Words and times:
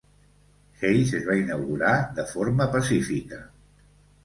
Hayes 0.79 1.11
es 1.19 1.27
va 1.27 1.35
inaugurar 1.41 1.93
de 2.21 2.27
forma 2.33 2.69
pacífica. 2.79 3.45